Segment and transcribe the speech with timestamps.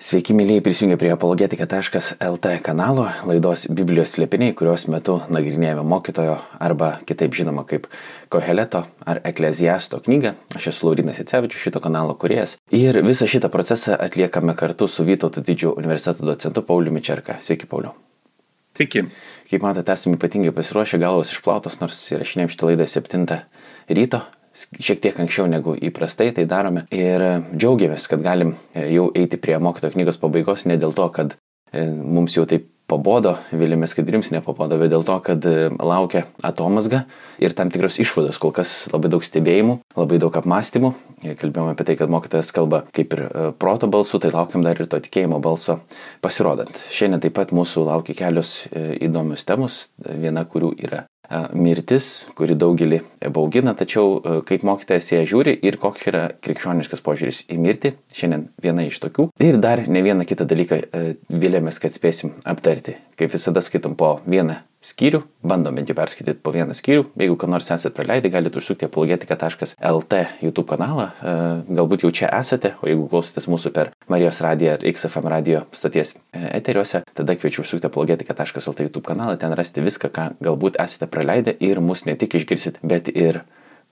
[0.00, 7.36] Sveiki, mėlyje, prisijungę prie apologetika.lt kanalo laidos Biblijos slėpiniai, kurios metu nagrinėjame mokytojo arba kitaip
[7.36, 7.84] žinoma kaip
[8.32, 10.32] Koheleto ar Ekleziasto knygą.
[10.56, 12.56] Aš esu Laurinas Icevičius, šito kanalo kuriejas.
[12.72, 17.36] Ir visą šitą procesą atliekame kartu su Vytauto didžiojo universiteto docentu Pauliu Mičerka.
[17.36, 17.92] Sveiki, Pauliu.
[18.72, 19.04] Sveiki.
[19.52, 23.28] Kaip matote, esame ypatingai pasiruošę, galvos išplautos, nors įrašinėjom šitą laidą 7
[24.00, 24.24] ryto,
[24.54, 27.22] šiek tiek anksčiau negu įprastai tai darome ir
[27.54, 31.36] džiaugiamės, kad galim e, jau eiti prie mokyto knygos pabaigos ne dėl to, kad
[31.72, 36.24] e, mums jau taip pabodo, vilėmės, kad jums nepabodo, bet dėl to, kad e, laukia
[36.42, 37.04] atomasga
[37.38, 40.90] ir tam tikros išvados, kol kas labai daug stebėjimų, labai daug apmąstymų.
[41.38, 43.24] Kalbėjome apie tai, kad mokytojas kalba kaip ir
[43.62, 45.78] proto balsu, tai laukiam dar ir to tikėjimo balso
[46.24, 46.74] pasirodant.
[46.90, 51.04] Šiandien taip pat mūsų laukia kelios įdomios temos, viena kurių yra
[51.54, 53.00] mirtis, kuri daugelį
[53.34, 58.86] baugina, tačiau kaip mokytojas ją žiūri ir koks yra krikščioniškas požiūris į mirtį, šiandien viena
[58.88, 59.28] iš tokių.
[59.42, 60.80] Ir dar ne vieną kitą dalyką
[61.30, 62.96] vilėmės, kad spėsim aptarti.
[63.20, 67.04] Kaip visada skaitom po vieną skyrių, bandom bent jau perskaityti po vieną skyrių.
[67.20, 71.10] Jeigu ką nors esate praleidę, galite užsukti apologetika.lt YouTube kanalą.
[71.68, 76.14] Galbūt jau čia esate, o jeigu klausotės mūsų per Marijos radiją ar XFM radio stoties
[76.32, 81.82] eteriuose, tada kviečiu užsukti apologetika.lt YouTube kanalą, ten rasti viską, ką galbūt esate praleidę ir
[81.84, 83.42] mus ne tik išgirsit, bet ir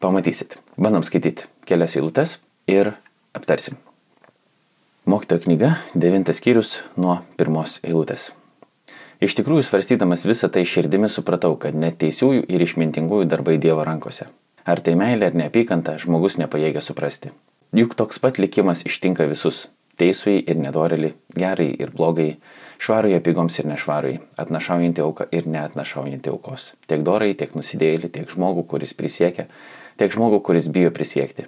[0.00, 0.56] pamatysit.
[0.80, 2.38] Bandom skaityti kelias eilutes
[2.70, 2.94] ir
[3.36, 3.76] aptarsim.
[5.08, 8.32] Mokytojo knyga, devintas skyrius nuo pirmos eilutės.
[9.18, 14.28] Iš tikrųjų, svarstydamas visą tai širdimi supratau, kad net teisiųjų ir išmintingųjų darbai Dievo rankose.
[14.62, 17.32] Ar tai meilė ar neapykanta, žmogus nepajėgia suprasti.
[17.74, 19.66] Juk toks pat likimas ištinka visus-
[19.98, 22.36] teisui ir nedorelį, gerai ir blogai,
[22.78, 26.72] švarui apigoms ir nešvarui, atnašaujantį auką ir neatnašaujantį aukos.
[26.86, 29.48] Tiek dorai, tiek nusidėjėlį, tiek žmogų, kuris prisiekia,
[29.96, 31.46] tiek žmogų, kuris bijo prisiekti.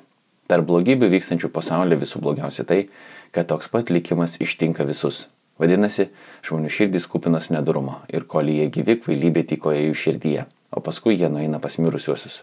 [0.49, 2.89] Tarp blogybių vykstančių pasaulyje visų blogiausia tai,
[3.31, 5.29] kad toks pat likimas ištinka visus
[5.61, 6.09] Vadinasi,
[6.47, 11.29] žmonių širdys kupinos nedurumo ir kol jie gyvi, kvailybė tykoja jų širdyje, o paskui jie
[11.29, 12.39] nueina pas mirusiuosius.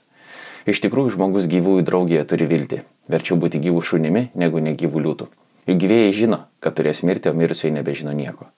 [0.70, 2.82] Iš tikrųjų, žmogus gyvųjų draugėje turi viltį.
[3.10, 5.28] Verčiau būti gyvų šunimi, negu negyvų liūtų.
[5.68, 8.52] Jų gyvėjai žino, kad turės mirti, o mirusiai nebežino nieko.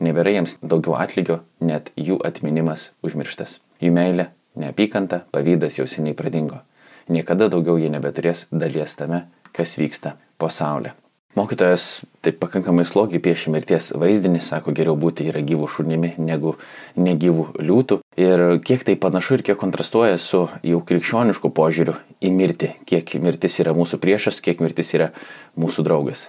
[0.00, 3.58] Nebėra jiems daugiau atlygio, net jų atminimas užmirštas.
[3.84, 6.64] Jų meilė, neapykanta, pavydas jau seniai pradingo.
[7.12, 10.96] Niekada daugiau jie nebeturės dalies tame, kas vyksta pasaulyje.
[11.38, 16.56] Mokytojas taip pakankamai slogiai piešia mirties vaizdinį, sako, geriau būti yra gyvų šunimi negu
[16.98, 18.00] negyvų liūtų.
[18.18, 23.60] Ir kiek tai panašu ir kiek kontrastuoja su jau krikščionišku požiūriu į mirtį, kiek mirtis
[23.62, 25.12] yra mūsų priešas, kiek mirtis yra
[25.54, 26.26] mūsų draugas.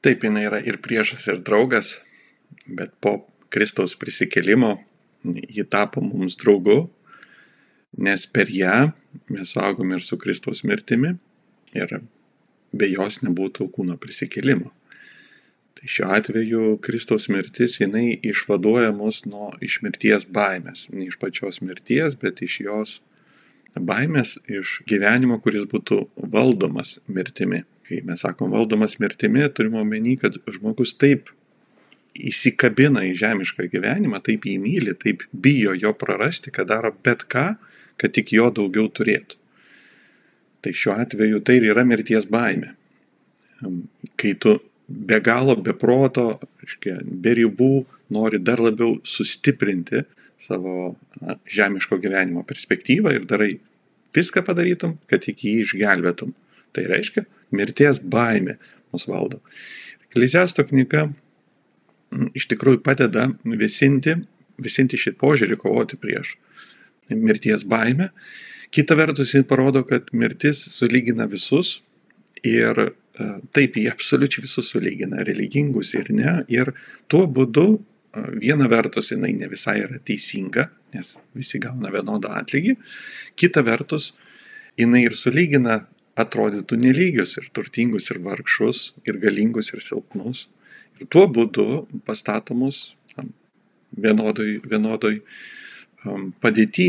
[0.00, 1.98] Taip, jinai yra ir priešas, ir draugas,
[2.64, 3.18] bet po
[3.52, 4.78] Kristaus prisikelimo
[5.24, 6.86] ji tapo mums draugu,
[8.00, 8.88] nes per ją
[9.28, 11.14] mes augom ir su Kristaus mirtimi.
[11.74, 11.98] Ir
[12.74, 14.72] be jos nebūtų kūno prisikėlimo.
[15.74, 20.86] Tai šiuo atveju Kristaus mirtis, jinai išvaduoja mus nuo iš mirties baimės.
[20.94, 22.94] Ne iš pačios mirties, bet iš jos
[23.74, 27.64] baimės, iš gyvenimo, kuris būtų valdomas mirtimi.
[27.84, 31.32] Kai mes sakom valdomas mirtimi, turime omeny, kad žmogus taip
[32.14, 37.48] įsikabina į žemišką gyvenimą, taip jį myli, taip bijo jo prarasti, kad daro bet ką,
[38.00, 39.43] kad tik jo daugiau turėtų.
[40.64, 42.72] Tai šiuo atveju tai ir yra mirties baime.
[44.20, 44.56] Kai tu
[44.88, 50.04] be galo, be proto, aiškia, be ribų nori dar labiau sustiprinti
[50.40, 53.52] savo na, žemiško gyvenimo perspektyvą ir darai
[54.14, 56.34] viską padarytum, kad tik jį išgelbėtum.
[56.74, 58.58] Tai reiškia, mirties baime
[58.92, 59.40] mus valdo.
[60.08, 61.08] Ekleziasto knyga
[62.36, 64.16] iš tikrųjų padeda visinti,
[64.62, 66.36] visinti šį požiūrį, kovoti prieš
[67.10, 68.10] mirties baimę
[68.74, 71.76] Kita vertus, jis parodo, kad mirtis sulygina visus
[72.42, 76.40] ir e, taip, jie absoliučiai visus sulygina, religingus ir ne.
[76.50, 76.72] Ir
[77.06, 82.74] tuo būdu e, viena vertus jinai ne visai yra teisinga, nes visi gauna vienodą atlygį.
[83.38, 84.10] Kita vertus,
[84.80, 85.84] jinai ir sulygina
[86.18, 90.48] atrodytų nelygius ir turtingus ir vargšus, ir galingus ir silpnus.
[90.98, 92.96] Ir tuo būdu pastatomus
[93.94, 95.20] vienodoj, vienodoj
[96.44, 96.88] Padėti,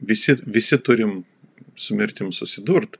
[0.00, 1.22] visi, visi turim
[1.76, 2.98] su mirtim susidurt.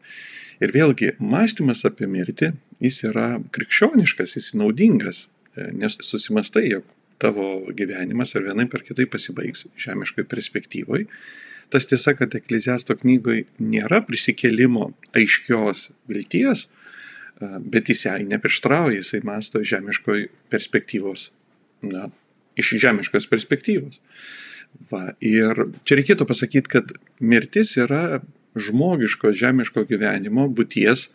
[0.63, 5.27] Ir vėlgi, mąstymas apie mirtį, jis yra krikščioniškas, jis naudingas,
[5.57, 6.87] e, nes susimastai, jog
[7.23, 11.09] tavo gyvenimas ar vienai per kitai pasibaigs žemiškoje perspektyvoje.
[11.73, 19.25] Tas tiesa, kad Ekleziasto knygoje nėra prisikelimo aiškios vilties, e, bet jis jai neprieštrauja, jisai
[19.27, 21.31] masto žemiškoje perspektyvos,
[21.83, 22.09] na,
[22.61, 24.01] iš žemiškos perspektyvos.
[24.91, 28.21] Va, ir čia reikėtų pasakyti, kad mirtis yra
[28.55, 31.09] žmogiško, žemiško gyvenimo būties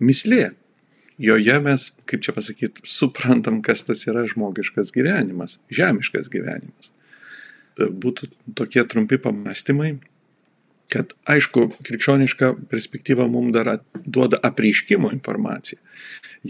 [0.00, 0.50] mislė.
[1.20, 6.94] joje mes, kaip čia pasakyti, suprantam, kas tas yra žmogiškas gyvenimas, žemiškas gyvenimas.
[7.76, 9.98] Būtų tokie trumpi pamastymai,
[10.90, 15.78] kad aišku, krikščioniška perspektyva mums dar duoda apreiškimo informaciją,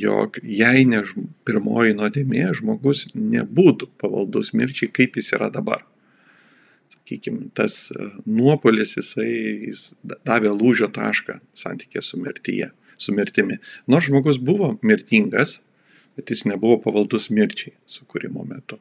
[0.06, 1.02] jog jei ne
[1.46, 5.84] pirmoji nuodėmė, žmogus nebūtų pavaldus mirčiai, kaip jis yra dabar.
[7.10, 9.30] Sakykime, tas e, nuopolis jisai
[9.66, 12.68] jis davė lūžio tašką santykė su mirtyje,
[12.98, 13.56] su mirtimi.
[13.90, 15.56] Nors žmogus buvo mirtingas,
[16.14, 18.78] bet jis nebuvo pavaldus mirčiai sukūrimo metu.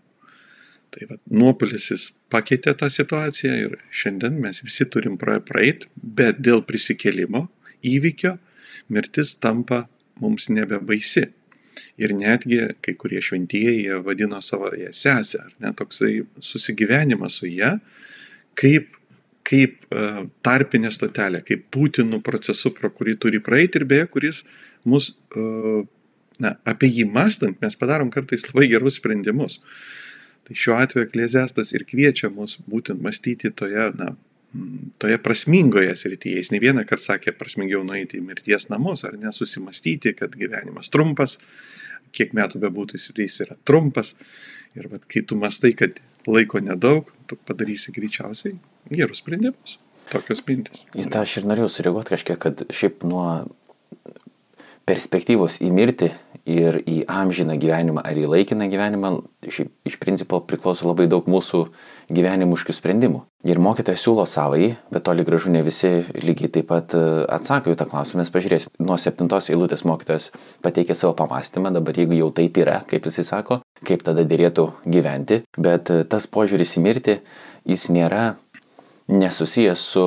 [0.94, 6.62] Tai va, nuopolis jis pakeitė tą situaciją ir šiandien mes visi turim praeiti, bet dėl
[6.70, 7.48] prisikėlimo
[7.82, 8.36] įvykio
[8.94, 9.88] mirtis tampa
[10.22, 11.32] mums nebebaisi.
[11.98, 17.80] Ir netgi kai kurie šventieji vadino savo ją sesę, ar ne toksai susigyvenimas su ją,
[18.58, 18.96] kaip,
[19.48, 24.44] kaip uh, tarpinė stotelė, kaip būtinų procesų, pro kurį turi praeiti ir beje, kuris
[24.88, 25.84] mus, uh,
[26.42, 29.60] na, apie jį mastant, mes padarom kartais labai gerus sprendimus.
[30.48, 34.14] Tai šiuo atveju ekleziastas ir kviečia mus būtent mąstyti toje, na,
[34.98, 36.42] toje prasmingoje srityje.
[36.42, 41.38] Jis ne vieną kartą sakė, prasmingiau nueiti į mirties namus, ar nesusimastyti, kad gyvenimas trumpas,
[42.16, 44.16] kiek metų bebūtų jis yra trumpas.
[44.78, 48.58] Ir vat, kai tu mastai, kad laiko nedaug, tu padarysi greičiausiai
[48.90, 49.78] gerus sprendimus.
[50.10, 50.86] Tokios mintis.
[50.98, 53.26] Į tą aš ir norėjau sureaguoti kažkiek, kad šiaip nuo
[54.90, 56.10] perspektyvos į mirtį
[56.50, 59.12] ir į amžiną gyvenimą ar į laikiną gyvenimą
[59.46, 61.66] iš, iš principo priklauso labai daug mūsų
[62.10, 63.22] gyvenimiškų sprendimų.
[63.48, 67.04] Ir mokytojas siūlo savai, bet toli gražu ne visi lygiai taip pat e,
[67.38, 68.24] atsako į tą klausimą.
[68.24, 70.32] Mes pažiūrėsim, nuo septintos eilutės mokytojas
[70.66, 75.44] pateikė savo pamastymą, dabar jeigu jau taip yra, kaip jisai sako, kaip tada dėrėtų gyventi,
[75.58, 77.16] bet e, tas požiūris į mirtį,
[77.70, 78.34] jis nėra
[79.10, 80.06] nesusijęs su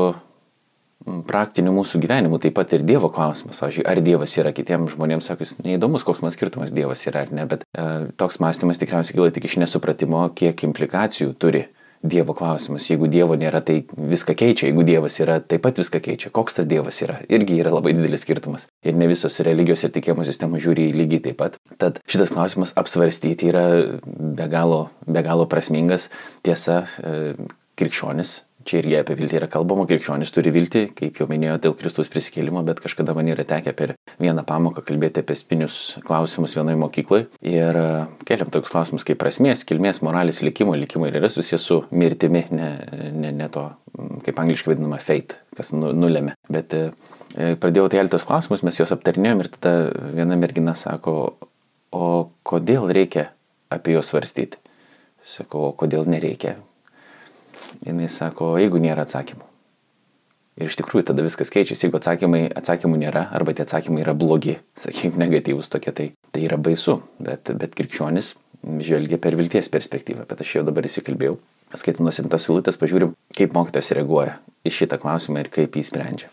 [1.27, 3.59] praktiniu mūsų gyvenimu, taip pat ir Dievo klausimas.
[3.59, 7.47] Pavyzdžiui, ar Dievas yra kitiems žmonėms, sakys, neįdomus, koks man skirtumas Dievas yra ar ne,
[7.51, 7.87] bet e,
[8.21, 11.67] toks mąstymas tikriausiai gila tik iš nesupratimo, kiek implikacijų turi
[12.03, 12.89] Dievo klausimas.
[12.91, 16.33] Jeigu Dievo nėra, tai viską keičia, jeigu Dievas yra, taip pat viską keičia.
[16.35, 18.67] Koks tas Dievas yra, irgi yra labai didelis skirtumas.
[18.83, 21.61] Ir ne visos religijos ir tikėjimo sistemos žiūri lygiai taip pat.
[21.79, 23.67] Tad šitas klausimas apsvarstyti yra
[24.03, 26.09] be galo, be galo prasmingas.
[26.43, 27.37] Tiesa, e,
[27.79, 32.11] krikščionis Čia irgi apie viltį yra kalbama, krikščionis turi viltį, kaip jau minėjau, dėl Kristaus
[32.13, 37.29] prisikėlimo, bet kažkada man yra tekę per vieną pamoką kalbėti apie spinius klausimus vienoje mokykloje.
[37.49, 37.87] Ir e,
[38.29, 40.77] keliam tokius klausimus kaip prasmės, kilmės, moralės, likimo.
[40.79, 42.71] Likimo ir yra susijęs su mirtimi, ne,
[43.15, 43.67] ne, ne to,
[44.27, 46.37] kaip angliškai vadinama, fate, kas nu, nulėmė.
[46.53, 46.83] Bet e,
[47.37, 49.77] e pradėjau keltos klausimus, mes juos aptarnėjom ir tada
[50.17, 51.17] viena mergina sako,
[51.93, 52.11] o
[52.47, 53.31] kodėl reikia
[53.73, 54.61] apie juos svarstyti?
[55.23, 56.57] Sakau, o kodėl nereikia?
[57.87, 59.49] Jis sako, jeigu nėra atsakymų.
[60.61, 64.59] Ir iš tikrųjų tada viskas keičiasi, jeigu atsakymai, atsakymų nėra, arba tie atsakymai yra blogi,
[64.85, 67.01] sakykime, negatyvus tokie, tai, tai yra baisu.
[67.23, 71.39] Bet, bet krikščionis žvelgia per vilties perspektyvą, bet aš jau dabar įsikalbėjau.
[71.73, 74.37] Skaitant nusintas eilutės, pažiūrim, kaip mokytas reaguoja
[74.69, 76.29] į šitą klausimą ir kaip jį sprendžia.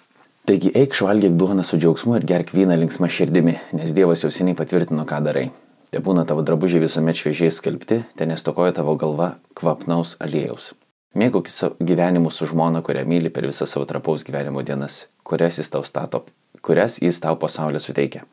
[0.49, 4.57] Taigi eik švalgyk duoną su džiaugsmu ir gerk vyną linksma širdimi, nes Dievas jau seniai
[4.57, 5.47] patvirtino, ką darai.
[5.93, 10.73] Te būna tavo drabužiai visuomet šviežiai skalbti, ten nestokoja tavo galva kvapnaus aliejaus.
[11.17, 15.81] Mėgaukis gyvenimu su žmona, kurią myli per visą savo trapaus gyvenimo dienas, kurias jis tau
[15.81, 16.21] stato,
[16.61, 18.27] kurias jis tau pasaulio suteikia.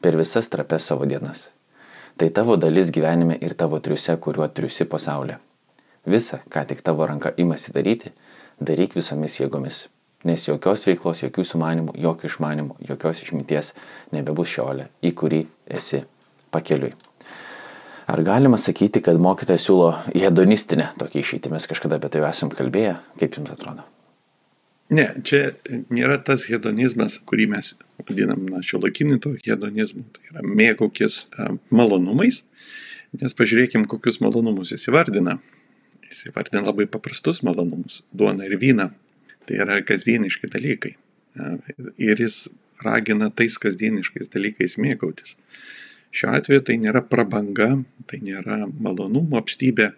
[0.00, 1.48] Per visas trapes savo dienas.
[2.16, 5.40] Tai tavo dalis gyvenime ir tavo triuse, kuriuo triusi pasaulio.
[6.06, 8.14] Visa, ką tik tavo ranka imasi daryti,
[8.62, 9.88] daryk visomis jėgomis.
[10.22, 13.74] Nes jokios veiklos, jokių sumanimų, jokio išmanimų, jokios išminties
[14.14, 16.04] nebebus šiolė, į kurį esi
[16.54, 16.94] pakeliui.
[18.10, 21.50] Ar galima sakyti, kad mokytojas siūlo hedonistinę tokį išeitį?
[21.52, 22.96] Mes kažkada apie tai esam kalbėję.
[23.20, 23.84] Kaip jums atrodo?
[24.90, 25.52] Ne, čia
[25.94, 27.68] nėra tas hedonizmas, kurį mes
[28.08, 30.02] vadinam na, šio laikinį to hedonizmu.
[30.16, 31.20] Tai yra mėgaukis
[31.70, 32.40] malonumais,
[33.20, 35.36] nes pažiūrėkim, kokius malonumus jis įvardina.
[36.10, 38.90] Jis įvardina labai paprastus malonumus- duona ir vyną.
[39.46, 40.96] Tai yra kasdieniški dalykai.
[41.94, 42.48] Ir jis
[42.82, 45.36] ragina tais kasdieniškais dalykais mėgautis.
[46.10, 47.68] Šiuo atveju tai nėra prabanga,
[48.10, 49.92] tai nėra malonumo apstybė,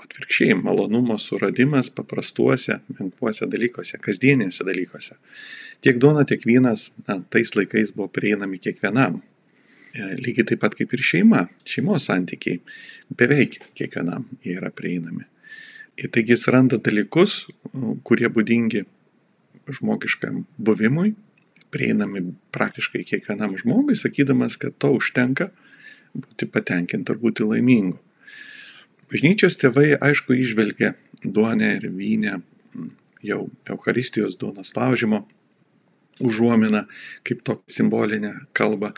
[0.00, 5.18] atvirkščiai malonumo suradimas paprastuose, menkuose dalykuose, kasdienėse dalykuose.
[5.84, 9.20] Tiek duona, tiek vynas na, tais laikais buvo prieinami kiekvienam.
[9.94, 12.62] E, lygiai taip pat kaip ir šeima, šeimos santykiai,
[13.12, 15.28] beveik kiekvienam jie yra prieinami.
[16.00, 17.44] Ir taigi jis randa dalykus,
[18.02, 18.82] kurie būdingi
[19.70, 21.12] žmogiškam buvimui,
[21.74, 22.22] prieinami
[22.54, 25.50] praktiškai kiekvienam žmogui, sakydamas, kad to užtenka
[26.14, 27.98] būti patenkinti ar būti laimingu.
[29.10, 32.38] Bažnyčios tėvai, aišku, išvelgia duonę ir vynę
[33.24, 35.24] jau Euharistijos duonos laužimo
[36.24, 36.84] užuominą,
[37.26, 38.92] kaip tokią simbolinę kalbą.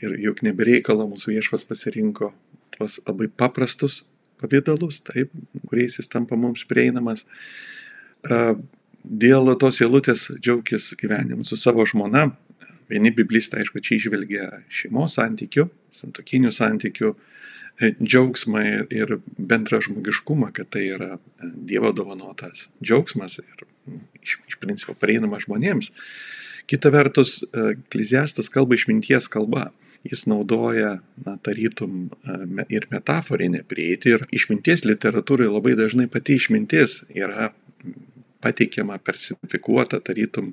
[0.00, 2.30] Ir juk nebereikalo mūsų viešpas pasirinko
[2.72, 4.02] tuos labai paprastus
[4.40, 5.32] pavydalus, taip,
[5.68, 7.26] kuriais jis tampa mums prieinamas.
[9.02, 12.30] Dėl tos eilutės džiaugtis gyvenimu su savo žmona.
[12.90, 17.12] Vieni biblistai, aišku, čia išvelgia šeimos santykių, santokinių santykių,
[17.80, 23.64] e, džiaugsmą ir bendrą žmogiškumą, kad tai yra e, Dievo dovanotas džiaugsmas ir
[24.20, 25.90] iš, iš principo prieinamas žmonėms.
[26.70, 29.70] Kita vertus, e, Ekleziastas kalba išminties kalba
[30.04, 32.08] jis naudoja, na, tarytum
[32.68, 34.16] ir metaforinę prieiti.
[34.16, 37.52] Ir išminties literatūrai labai dažnai pati išmintis yra
[38.42, 40.52] pateikiama persifikuota, tarytum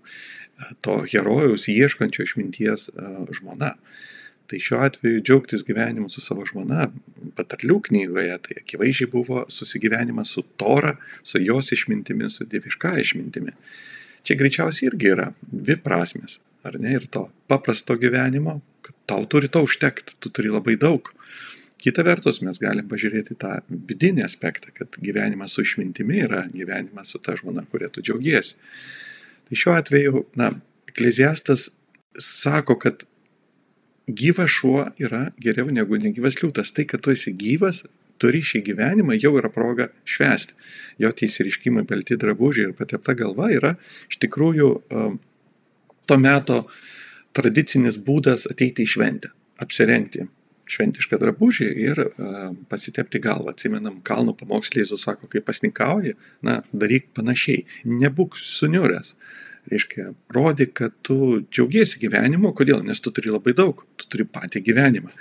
[0.86, 2.90] to herojaus ieškančio išminties
[3.40, 3.76] žmona.
[4.50, 6.88] Tai šiuo atveju džiaugtis gyvenimu su savo žmona,
[7.38, 13.54] patarlių knygoje, tai akivaizdžiai buvo susigyvenimas su Tora, su jos išmintimi, su dieviška išmintimi.
[14.26, 19.52] Čia greičiausiai irgi yra dvi prasmes, ar ne, ir to paprasto gyvenimo, kad tau turi
[19.54, 21.14] to užtekti, tu turi labai daug.
[21.80, 27.22] Kita vertus, mes galim pažiūrėti tą vidinį aspektą, kad gyvenimas su išmintimi yra gyvenimas su
[27.24, 28.58] ta žmona, kuria tu džiaugiesi.
[29.48, 30.52] Tai šiuo atveju, na,
[30.92, 31.70] ekleziastas
[32.20, 33.06] sako, kad
[34.12, 36.74] gyvas šuo yra geriau negu negyvas liūtas.
[36.76, 37.86] Tai, kad tu esi gyvas,
[38.20, 40.58] turi šį gyvenimą, jau yra proga švęsti.
[41.00, 43.78] Jo tie įsiriškimai, balti drabužiai ir patepta galva yra
[44.10, 45.16] iš tikrųjų um,
[46.10, 46.60] to meto
[47.38, 49.32] tradicinis būdas ateiti į šventę,
[49.64, 50.26] apsirengti
[50.70, 52.40] šventišką drabužį ir uh,
[52.72, 53.54] pasitepti galvą.
[53.56, 59.16] Atsimenam, kalno pamokslė Jėzus sako, kai pasnikauji, na, daryk panašiai, nebūk suniuręs.
[59.70, 62.80] Reiškia, rodyk, kad tu džiaugiesi gyvenimu, kodėl?
[62.88, 65.12] Nes tu turi labai daug, tu turi patį gyvenimą.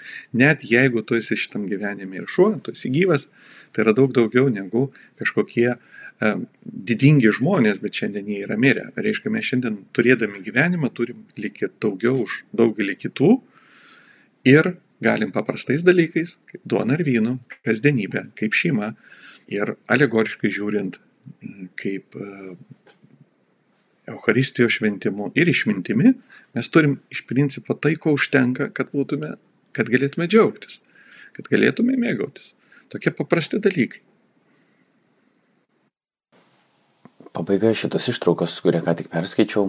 [0.41, 3.27] Net jeigu tu esi šitam gyvenime ir šuo, tu esi gyvas,
[3.75, 4.87] tai yra daug daugiau negu
[5.21, 5.83] kažkokie uh,
[6.65, 8.89] didingi žmonės, bet šiandien jie yra mirę.
[8.99, 13.33] Reiškia, mes šiandien turėdami gyvenimą turim likti daugiau už daugelį kitų
[14.49, 14.75] ir
[15.05, 17.37] galim paprastais dalykais, kaip duona ir vynu,
[17.67, 18.93] kasdienybė, kaip šeima
[19.53, 20.99] ir alegoriškai žiūrint,
[21.79, 22.17] kaip
[24.09, 26.15] Euharistijos šventimu ir išmintimi,
[26.57, 29.35] mes turim iš principo tai, ko užtenka, kad, būtume,
[29.77, 30.81] kad galėtume džiaugtis,
[31.37, 32.55] kad galėtume mėgautis.
[32.89, 34.01] Tokie paprasti dalykai.
[37.37, 39.69] Pabaiga šitos ištraukos, kurią ką tik perskaičiau,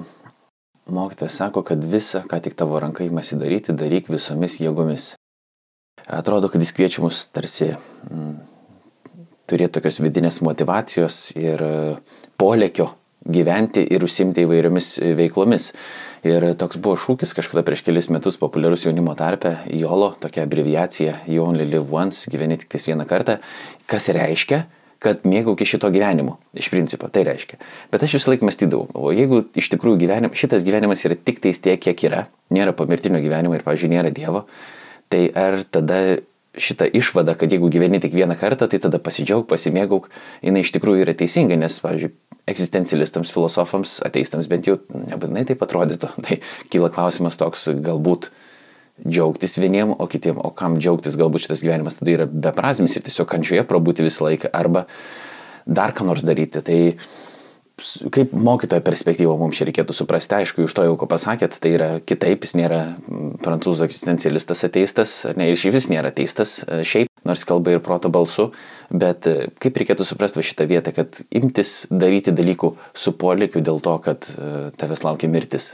[0.90, 5.19] mokytojas sako, kad visa, ką tik tavo ranka įmasi daryti, daryk visomis jėgomis.
[6.10, 7.70] Atrodo, kad jis kviečia mus tarsi
[8.10, 8.38] mm,
[9.50, 11.74] turėti tokios vidinės motivacijos ir e,
[12.42, 12.90] polėkio
[13.30, 15.72] gyventi ir užsimti įvairiomis veiklomis.
[16.28, 21.46] Ir toks buvo šūkis kažkada prieš kelis metus populiarus jaunimo tarpe, JOLO, tokia abreviacija, You
[21.46, 23.38] Only Live Once, gyveni tik tais vieną kartą,
[23.88, 24.66] kas reiškia,
[25.00, 26.36] kad mėgaukis šito gyvenimu.
[26.60, 27.60] Iš principo, tai reiškia.
[27.94, 31.62] Bet aš visą laiką mąstydavau, o jeigu iš tikrųjų gyvenim, šitas gyvenimas yra tik tais
[31.64, 34.44] tiek, kiek yra, nėra pomirtinio gyvenimo ir, pavyzdžiui, nėra Dievo,
[35.10, 36.20] tai ar tada
[36.60, 40.10] šita išvada, kad jeigu gyveni tik vieną kartą, tai tada pasidžiaug, pasimėgauk,
[40.46, 42.12] jinai iš tikrųjų yra teisinga, nes, pavyzdžiui,
[42.50, 46.12] egzistencialistams, filosofams, ateistams bent jau nebūtinai taip atrodytų.
[46.26, 46.40] Tai
[46.74, 48.30] kyla klausimas toks, galbūt
[49.06, 53.30] džiaugtis vieniem, o kitiem, o kam džiaugtis, galbūt šitas gyvenimas tada yra beprasmis ir tiesiog
[53.30, 54.88] kančioje prabūti visą laiką arba
[55.70, 56.64] dar ką nors daryti.
[56.66, 56.80] Tai
[58.14, 61.90] kaip mokytojo perspektyvo mums čia reikėtų suprasti, aišku, iš to jau ko pasakėt, tai yra
[62.00, 62.82] kitaip, jis nėra
[63.44, 68.50] prancūzų egzistencialistas ateistas, ne, ir šis nėra ateistas e, šiaip, nors kalba ir proto balsu,
[68.92, 73.98] bet e, kaip reikėtų suprasti šitą vietą, kad imtis daryti dalykų su polėkiu dėl to,
[74.06, 75.74] kad e, tavęs laukia mirtis.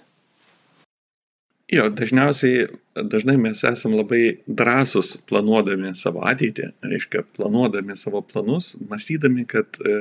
[1.74, 2.68] Jo, dažniausiai,
[3.10, 9.96] dažnai mes esam labai drąsus planuodami savo ateitį, reiškia, planuodami savo planus, mąstydami, kad e,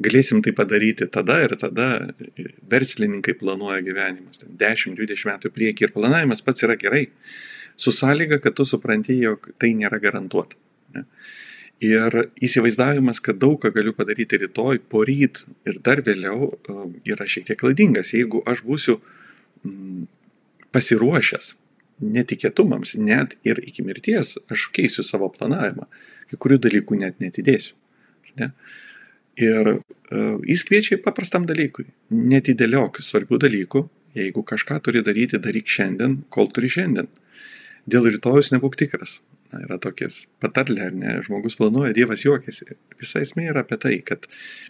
[0.00, 1.88] galėsim tai padaryti tada ir tada
[2.72, 7.04] verslininkai planuoja gyvenimus, 10-20 metų priekį ir planavimas pats yra gerai,
[7.76, 10.56] su sąlyga, kad tu supranti, jog tai nėra garantuota.
[10.96, 11.04] Ne?
[11.84, 12.16] Ir
[12.48, 16.80] įsivaizdavimas, kad daug ką galiu padaryti rytoj, poryt ir dar vėliau e,
[17.12, 18.16] yra šiek tiek klaidingas.
[18.16, 19.00] Jeigu aš būsiu
[19.66, 20.08] mm,
[20.72, 21.54] pasiruošęs
[22.02, 25.86] netikėtumams, net ir iki mirties, aš keisiu savo planavimą,
[26.30, 27.76] kai kurių dalykų net netidėsiu.
[28.40, 28.52] Ne?
[29.40, 31.86] Ir uh, jis kviečia paprastam dalykui.
[32.12, 33.84] Netidėliok svarbių dalykų,
[34.18, 37.08] jeigu kažką turi daryti, daryk šiandien, kol turi šiandien.
[37.88, 39.20] Dėl rytojus nebūk tikras.
[39.52, 42.72] Na, yra tokias patarlė, ar ne, žmogus planuoja, Dievas juokiasi.
[43.00, 44.24] Visa esmė yra apie tai, kad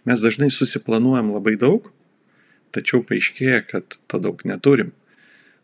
[0.09, 1.87] mes dažnai susiplanuojam labai daug,
[2.75, 4.91] tačiau paaiškėja, kad to daug neturim.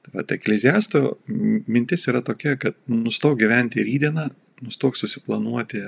[0.09, 4.29] Tai va, ekleziasto mintis yra tokia, kad nustok gyventi rydieną,
[4.65, 5.83] nustok susiplanuoti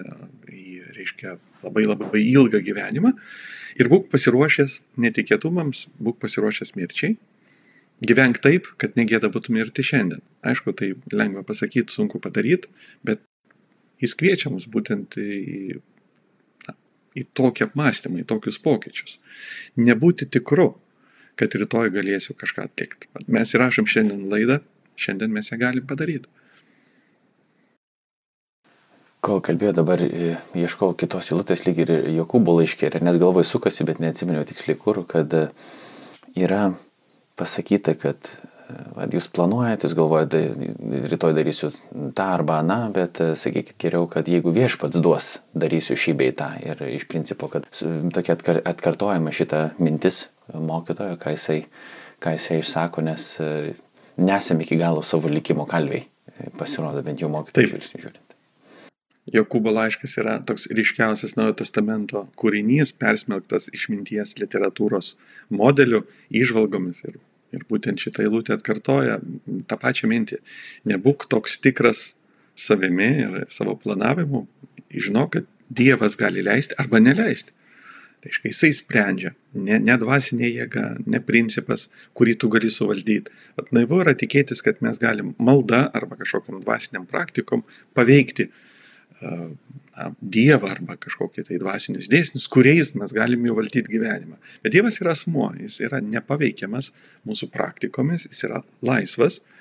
[0.52, 3.14] į, reiškia, labai labai ilgą gyvenimą
[3.80, 7.16] ir būk pasiruošęs netikėtumams, būk pasiruošęs mirčiai
[8.00, 10.22] gyvenk taip, kad negėda būtų mirti šiandien.
[10.46, 12.70] Aišku, tai lengva pasakyti, sunku padaryti,
[13.04, 13.22] bet
[14.00, 15.80] jis kviečia mus būtent į,
[16.66, 16.76] na,
[17.16, 19.18] į tokį apmąstymą, į tokius pokyčius.
[19.80, 20.72] Nebūti tikru,
[21.40, 23.08] kad rytoj galėsiu kažką atlikti.
[23.32, 24.60] Mes įrašom šiandien laidą,
[25.00, 26.28] šiandien mes ją galim padaryti.
[29.24, 34.00] Kol kalbėjau dabar, e, ieškau kitos eilutės lyg ir Jokūbo laiškė, nes galvoj sukasi, bet
[34.00, 35.42] neatsimenu tiksliai kur, kad e,
[36.40, 36.70] yra
[37.40, 38.32] pasakyta, kad
[38.94, 40.40] Vad, jūs planuojate, jūs galvojate,
[41.10, 41.70] rytoj darysiu
[42.16, 46.50] tą arba aną, bet sakykit geriau, kad jeigu viešpats duos, darysiu šį bei tą.
[46.66, 47.66] Ir iš principo, kad
[48.14, 51.60] tokia atkar, atkartojama šita mintis mokytojo, ką jisai,
[52.22, 53.28] ką jisai išsako, nes
[54.20, 56.06] nesame iki galo savo likimo kalviai,
[56.58, 58.36] pasirodo bent jau mokytojo žvilgsnių žiūrint.
[59.30, 65.14] Jokūbo laiškas yra toks ryškiausias Naujojo testamento kūrinys, persmelktas išminties literatūros
[65.54, 66.02] modeliu,
[66.34, 69.18] išvalgomis ir Ir būtent šitą eilutę atkartoja
[69.66, 70.38] tą pačią mintį.
[70.86, 72.12] Nebūk toks tikras
[72.54, 74.44] savimi ir savo planavimu,
[74.90, 77.52] žinok, kad Dievas gali leisti arba neleisti.
[78.20, 81.86] Reiškia, jisai sprendžia, ne, ne dvasinė jėga, ne principas,
[82.16, 83.32] kurį tu gali suvaldyti.
[83.56, 87.64] Bet naivu yra tikėtis, kad mes galim malda arba kažkokiam dvasiniam praktikom
[87.96, 89.54] paveikti uh,
[89.96, 94.36] na, Dievą arba kažkokį tai dvasinius dėsnius, kuriais mes galim jau valdyti gyvenimą.
[94.64, 96.92] Bet Dievas yra asmuo, jis yra nepaveikiamas
[97.28, 99.59] mūsų praktikomis, jis yra laisvas e,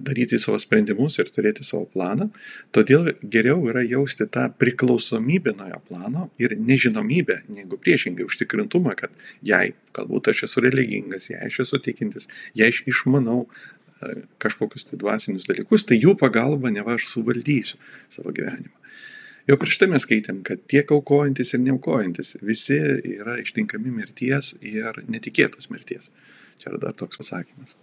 [0.00, 2.28] daryti savo sprendimus ir turėti savo planą.
[2.74, 9.14] Todėl geriau yra jausti tą priklausomybę nuo jo plano ir nežinomybę, negu priešingai užtikrintumą, kad
[9.46, 14.98] jei galbūt aš esu religingas, jei aš esu tikintis, jei aš išmanau e, kažkokius tai
[15.00, 17.78] dvasinius dalykus, tai jų pagalba neva aš suvaldysiu
[18.12, 18.74] savo gyvenimą.
[19.48, 22.76] Jau prieš tai mes skaitėm, kad tiek aukojantis ir neaukojantis visi
[23.14, 26.10] yra ištinkami mirties ir netikėtos mirties.
[26.60, 27.78] Čia yra dar toks pasakymas.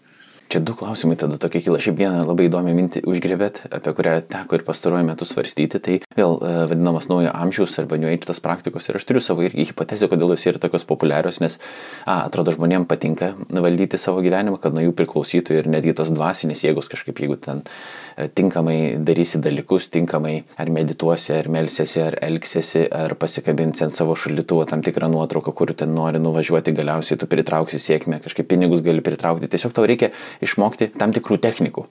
[0.46, 1.80] Čia du klausimai tada tokie kyla.
[1.82, 5.80] Šiaip vieną labai įdomią mintį užgrebėt, apie kurią teko ir pastaruoju metu svarstyti.
[5.82, 8.86] Tai vėl e, vadinamas naujo amžiaus arba new age tas praktikos.
[8.92, 11.58] Ir aš turiu savo irgi hipotezę, kodėl jos yra tokios populiarios, nes,
[12.06, 16.62] a, atrodo, žmonėms patinka valdyti savo gyvenimą, kad nuo jų priklausytų ir netgi tos dvasinės
[16.68, 22.86] jėgos kažkaip, jeigu ten e, tinkamai darysi dalykus, tinkamai ar medituosi, ar melsiesi, ar elgsiesi,
[22.94, 27.82] ar pasikabinsi ant savo šaldytuvo tam tikrą nuotrauką, kur ten nori nuvažiuoti, galiausiai tu pritrauksi
[27.82, 29.50] sėkmę, kažkaip pinigus gali pritraukti.
[29.50, 31.86] Tiesiog tau reikia išmokti tam tikrų technikų,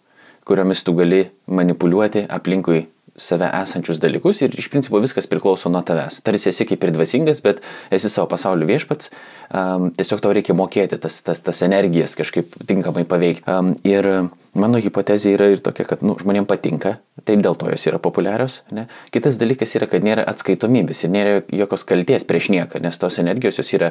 [0.49, 6.19] kuriomis tu gali manipuliuoti aplinkui save esančius dalykus ir iš principo viskas priklauso nuo tavęs.
[6.27, 7.63] Tarsi esi kaip ir dvasingas, bet
[7.95, 9.13] esi savo pasaulio viešpats,
[9.55, 13.47] um, tiesiog tau reikia mokėti tas, tas, tas energijas kažkaip tinkamai paveikti.
[13.51, 14.11] Um, ir
[14.59, 18.61] mano hipotezė yra ir tokia, kad nu, žmonėms patinka, taip dėl to jos yra populiarios.
[18.75, 18.87] Ne?
[19.15, 23.59] Kitas dalykas yra, kad nėra atskaitomybės ir nėra jokios kalties prieš nieką, nes tos energijos
[23.61, 23.91] jos yra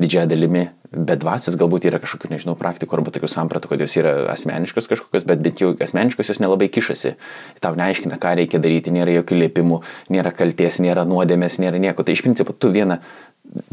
[0.00, 4.88] didžiąją dalimi bedvasis, galbūt yra kažkokių, nežinau, praktikų arba tokių sampratų, kad jos yra asmeniškos
[4.88, 7.16] kažkokios, bet bent jau asmeniškos jos nelabai kišasi.
[7.64, 9.82] Tau neaiškina, ką reikia daryti, nėra jokių liepimų,
[10.14, 12.06] nėra kalties, nėra nuodėmės, nėra nieko.
[12.06, 13.00] Tai iš principo tu vieną,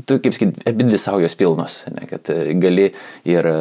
[0.04, 2.89] tu kaip sakyti, abi dvi saujos pilnos, ne, kad e, gali
[3.30, 3.56] ir e,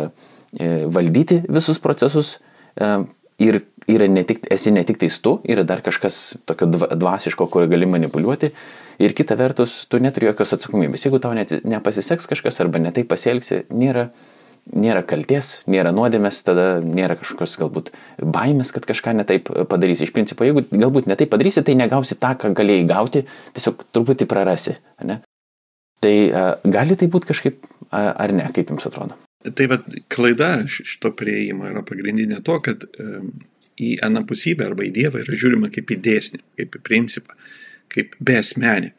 [0.90, 2.38] valdyti visus procesus
[2.78, 3.60] ir
[3.90, 7.90] yra ne tik, esi ne tik tais tu, yra dar kažkas tokio dvasiško, kurį gali
[7.90, 8.52] manipuliuoti
[8.98, 11.04] Ir kita vertus, tu neturi jokios atsakomybės.
[11.06, 14.06] Jeigu tau nepasiseks kažkas arba netai pasielgsi, nėra,
[14.70, 17.90] nėra kalties, nėra nuodėmės, tada nėra kažkokios galbūt
[18.22, 20.06] baimės, kad kažką netaip padarysi.
[20.06, 24.78] Iš principo, jeigu galbūt netaip padarysi, tai negausi tą, ką galėjai gauti, tiesiog truputį prarasi.
[25.02, 25.20] Ne?
[26.04, 29.18] Tai a, gali tai būti kažkaip a, ar ne, kaip jums atrodo?
[29.44, 32.86] Tai vad klaida šito prieimo yra pagrindinė to, kad
[33.80, 37.36] į anapusybę arba į Dievą yra žiūrima kaip į dėsnį, kaip į principą
[37.94, 38.94] kaip besmenį e,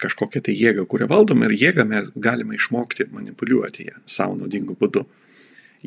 [0.00, 5.04] kažkokią tai jėgą, kurią valdom ir jėgą mes galime išmokti manipuliuoti ją savo naudingu būdu.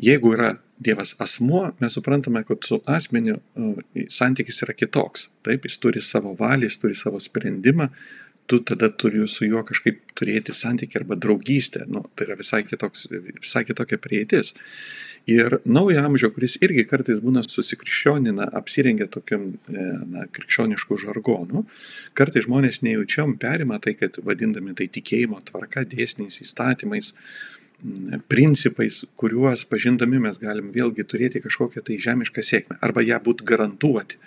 [0.02, 5.30] Jeigu yra Dievas asmuo, mes suprantame, kad su asmeniu e, santykis yra kitoks.
[5.46, 7.88] Taip, jis turi savo valią, jis turi savo sprendimą,
[8.46, 11.84] tu tada turi su juo kažkaip turėti santykį arba draugystę.
[11.90, 14.54] Nu, tai yra visai, kitoks, visai kitokia prieitis.
[15.26, 21.64] Ir naujo amžio, kuris irgi kartais būna susikrikščionina, apsirengia tokiam e, na, krikščioniškų žargonų,
[22.14, 27.10] kartais žmonės nejučiom perima tai, kad vadindami tai tikėjimo tvarka, dėsniais, įstatymais,
[28.30, 34.20] principais, kuriuos pažindami mes galim vėlgi turėti kažkokią tai žemišką sėkmę arba ją būt garantuoti.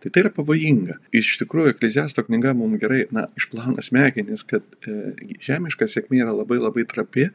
[0.00, 0.96] Tai tai yra pavojinga.
[1.16, 5.12] Iš tikrųjų, Ekleziasto knyga mums gerai, na, išplauna smegenis, kad e,
[5.44, 7.26] žemiška sėkmė yra labai labai trapi,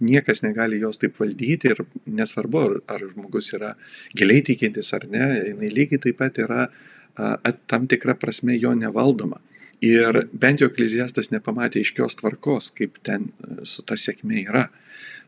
[0.00, 3.74] niekas negali jos taip valdyti ir nesvarbu, ar, ar žmogus yra
[4.16, 7.34] giliai tikintis ar ne, jinai lygiai taip pat yra a,
[7.68, 9.42] tam tikra prasme jo nevaldoma.
[9.84, 14.68] Ir bent jau ekleziastas nepamatė aiškios tvarkos, kaip ten e, su ta sėkmė yra.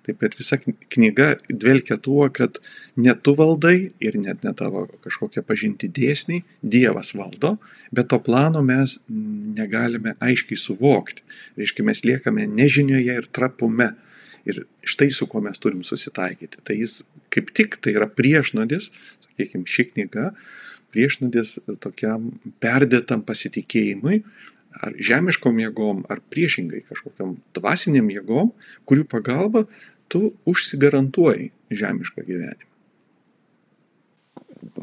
[0.06, 2.60] Taip kad visa knyga dvelkia tuo, kad
[2.94, 7.56] ne tu valdai ir net ne tavo kažkokie pažinti dėsniai, Dievas valdo,
[7.90, 11.26] bet to plano mes negalime aiškiai suvokti.
[11.58, 13.94] Reiškia, mes liekame nežinioje ir trapume.
[14.46, 16.62] Ir štai su kuo mes turim susitaikyti.
[16.62, 17.00] Tai jis
[17.34, 18.92] kaip tik tai yra priešnodis,
[19.26, 20.30] sakykime, ši knyga,
[20.94, 22.30] priešnodis tokiam
[22.62, 24.22] perdėtam pasitikėjimui,
[24.76, 28.52] ar žemiškom jėgom, ar priešingai kažkokiam dvasiniam jėgom,
[28.88, 29.66] kurių pagalba
[30.12, 32.72] tu užsigarantuoji žemišką gyvenimą.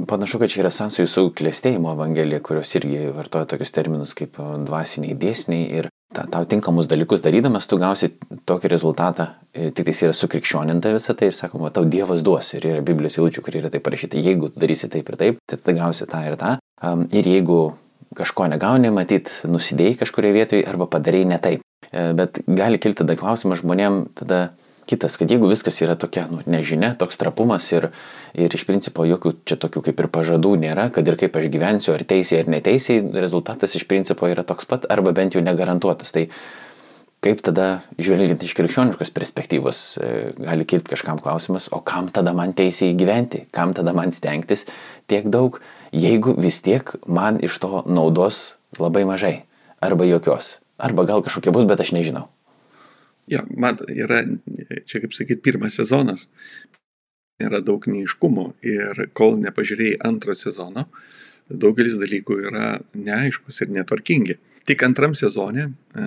[0.07, 4.37] Panašu, kad čia yra sąsajų su klėstėjimo evangelija, kurios irgi vartoja tokius terminus kaip
[4.67, 8.11] dvasiniai dėsniai ir ta, tau tinkamus dalykus darydamas, tu gausi
[8.49, 12.67] tokį rezultatą, e, tik tai yra sukrikščioninta visą tai ir sakoma, tau Dievas duos ir
[12.69, 15.77] yra Biblijos įlučių, kur yra tai parašyta, jeigu tu darysi taip ir taip, tai tada
[15.79, 16.57] gausi tą ir tą.
[17.15, 17.59] Ir jeigu
[18.17, 21.63] kažko negauni, matyt, nusidėjai kažkurioje vietoje arba padarėjai ne taip.
[21.91, 24.43] E, bet gali kilti tada klausimas žmonėm, tada
[24.89, 27.89] kitas, kad jeigu viskas yra tokia nu, nežinia, toks trapumas ir,
[28.35, 31.93] ir iš principo jokių čia tokių kaip ir pažadų nėra, kad ir kaip aš gyvensiu,
[31.95, 36.13] ar teisėjai ar neteisėjai, rezultatas iš principo yra toks pat arba bent jau negarantuotas.
[36.15, 36.27] Tai
[37.23, 37.67] kaip tada,
[38.01, 40.11] žvelgiant iš krikščioniškos perspektyvos, e,
[40.43, 44.65] gali kilti kažkam klausimas, o kam tada man teisėjai gyventi, kam tada man stengtis
[45.07, 45.61] tiek daug,
[45.95, 49.43] jeigu vis tiek man iš to naudos labai mažai
[49.83, 50.57] arba jokios.
[50.83, 52.27] Arba gal kažkokia bus, bet aš nežinau.
[53.31, 54.21] Ja, mat, yra,
[54.89, 56.27] čia kaip sakyt, pirmas sezonas,
[57.43, 60.87] yra daug neiškumo ir kol nepažiūrėjai antro sezono,
[61.47, 64.37] daugelis dalykų yra neaiškus ir netvarkingi.
[64.67, 66.05] Tik antram sezone e,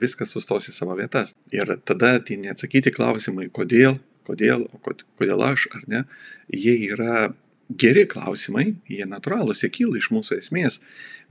[0.00, 1.32] viskas sustos į savo vietas.
[1.52, 3.96] Ir tada tie neatsakyti klausimai, kodėl,
[4.28, 6.02] kodėl, kodėl aš ar ne,
[6.52, 7.30] jie yra
[7.72, 10.78] geri klausimai, jie natūralūs, jie kyla iš mūsų esmės,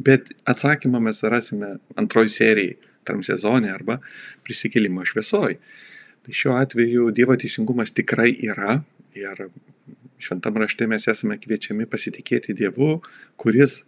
[0.01, 2.75] bet atsakymą mes rasime antroji serijai
[3.07, 3.99] tam sezone arba
[4.45, 5.57] prisikėlimo šviesoj.
[6.25, 8.79] Tai šiuo atveju Dievo teisingumas tikrai yra
[9.15, 9.47] ir
[10.17, 12.97] šventam rašte mes esame kviečiami pasitikėti Dievu,
[13.37, 13.83] kuris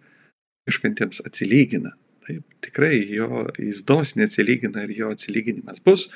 [0.70, 1.96] iškantiems atsilygina.
[2.28, 6.10] Taip, tikrai jo, jis dosniai atsilygina ir jo atsilyginimas bus,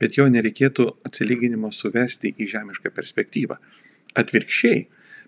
[0.00, 3.58] bet jo nereikėtų atsilyginimo suvesti į žemišką perspektyvą.
[4.16, 4.86] Atvirkščiai,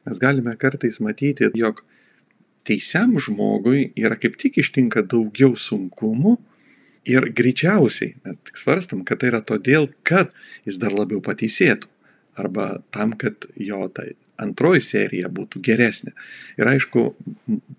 [0.09, 1.83] mes galime kartais matyti, jog
[2.65, 6.39] teisiam žmogui yra kaip tik ištinka daugiau sunkumų,
[7.09, 10.35] Ir greičiausiai mes tik svarstam, kad tai yra todėl, kad
[10.69, 11.89] jis dar labiau pateisėtų.
[12.41, 16.13] Arba tam, kad jo tai antroji serija būtų geresnė.
[16.61, 17.03] Ir aišku,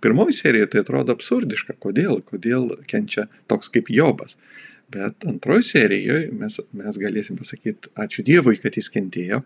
[0.04, 1.78] pirmoji serija tai atrodo absurdiška.
[1.82, 2.20] Kodėl?
[2.28, 4.38] Kodėl kenčia toks kaip Jobas?
[4.92, 9.42] Bet antroji serijoje mes, mes galėsim pasakyti ačiū Dievui, kad jis kentėjo,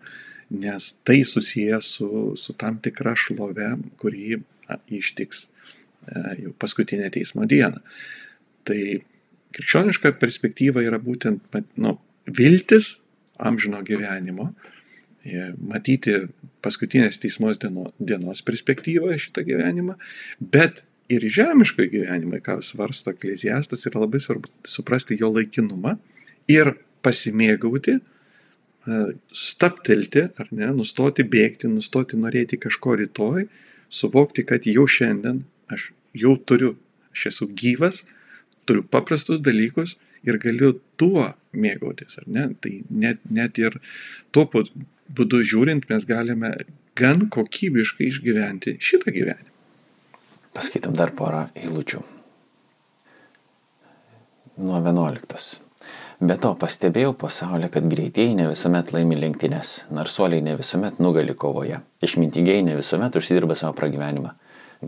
[0.55, 2.09] nes tai susiję su,
[2.39, 7.83] su tam tikra šlove, kurį na, ištiks e, jau paskutinę teismo dieną.
[8.65, 8.79] Tai
[9.55, 11.95] Krikščioniška perspektyva yra būtent nu,
[12.27, 12.95] viltis
[13.39, 14.49] amžino gyvenimo,
[15.25, 16.17] e, matyti
[16.65, 19.95] paskutinės teismos dienos, dienos perspektyvoje šitą gyvenimą,
[20.39, 25.97] bet ir žemiško gyvenimą, ką svarsto ekleziastas, yra labai svarbu suprasti jo laikinumą
[26.51, 26.73] ir
[27.05, 33.47] pasimėgauti, e, staptelti, ar ne, nustoti bėgti, nustoti norėti kažko rytoj,
[33.89, 36.75] suvokti, kad jau šiandien aš jau turiu,
[37.13, 38.03] aš esu gyvas,
[38.65, 42.47] turiu paprastus dalykus ir galiu tuo mėgautis, ar ne?
[42.61, 43.77] Tai net, net ir
[44.35, 46.55] tuo būdu žiūrint mes galime
[46.97, 49.51] gan kokybiškai išgyventi šitą gyvenimą.
[50.55, 52.01] Paskaitom dar porą eilučių.
[54.63, 55.61] Nuo 11.
[56.23, 61.81] Be to pastebėjau pasaulyje, kad greitieji ne visuomet laimi lenktynės, narsuoliai ne visuomet nugali kovoje,
[62.07, 64.31] išmintingiai ne visuomet užsidirba savo pragyvenimą,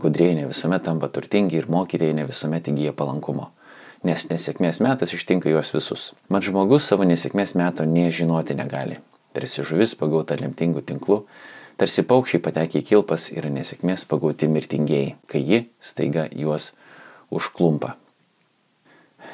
[0.00, 3.50] gudrieji ne visuomet tampa turtingi ir mokytėjai ne visuomet įgyja palankumo
[4.06, 6.12] nes nesėkmės metas ištinka juos visus.
[6.32, 8.98] Mat žmogus savo nesėkmės meto nežinoti negali.
[9.36, 11.22] Tarsi žuvis pagauta lemtingų tinklų,
[11.78, 16.72] tarsi paukščiai patekė į kilpas ir nesėkmės pagauti mirtingieji, kai ji staiga juos
[17.34, 17.96] užklumpa.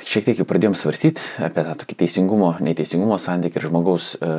[0.04, 4.32] Šiek tiek jau pradėjom svarstyti apie tą tokį teisingumo, neteisingumo santykį ir žmogaus e,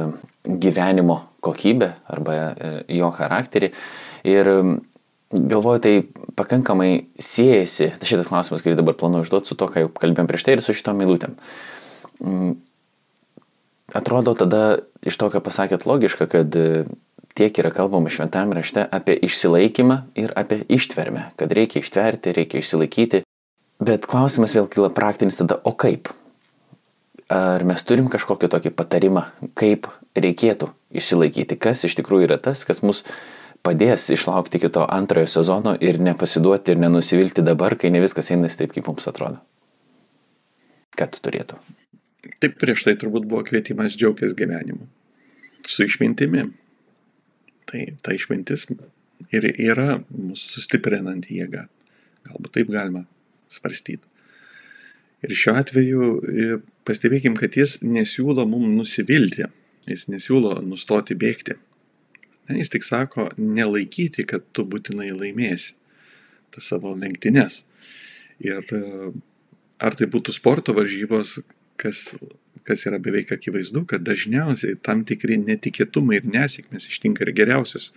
[0.46, 3.72] gyvenimo kokybę arba e, jo charakterį.
[4.30, 4.52] Ir
[5.36, 5.94] galvoju, tai
[6.36, 10.56] pakankamai siejasi šitas klausimas, kurį dabar planuoju užduoti su to, ką jau kalbėjom prieš tai
[10.58, 11.36] ir su šitom eilutėm.
[12.24, 12.56] Mm,
[13.96, 14.64] atrodo tada
[15.06, 16.86] iš to, ką pasakėt, logiška, kad e,
[17.38, 23.24] tiek yra kalbama šventame rašte apie išsilaikymą ir apie ištvermę, kad reikia ištverti, reikia išsilaikyti.
[23.84, 26.10] Bet klausimas vėl kyla praktinis tada, o kaip?
[27.32, 29.26] Ar mes turim kažkokį tokį patarimą,
[29.58, 33.04] kaip reikėtų išsilaikyti, kas iš tikrųjų yra tas, kas mus
[33.66, 38.62] padės išlaukti iki to antrojo sezono ir nepasiduoti ir nenusivilti dabar, kai ne viskas einasi
[38.62, 39.42] taip, kaip mums atrodo.
[40.96, 41.58] kad turėtų.
[42.42, 44.88] Taip prieš tai turbūt buvo kvietimas džiaugtis gyvenimu.
[45.68, 46.46] Su išmintimi.
[47.66, 48.68] Tai ta išmintis
[49.34, 51.66] ir yra mūsų sustiprinanti jėga.
[52.30, 53.06] Galbūt taip galima
[53.52, 54.04] svarstyti.
[55.26, 59.48] Ir šiuo atveju e, pastebėkim, kad jis nesiūlo mums nusivilti,
[59.90, 61.58] jis nesiūlo nustoti bėgti.
[62.48, 65.74] Ne, jis tik sako, nelaikyti, kad tu būtinai laimėsi
[66.56, 67.64] tas savo lenktynės.
[68.44, 69.12] Ir e,
[69.84, 71.40] ar tai būtų sporto varžybos,
[71.82, 72.14] kas,
[72.68, 77.92] kas yra beveik akivaizdu, kad dažniausiai tam tikri netikėtumai ir nesėkmės ištinka ir geriausius.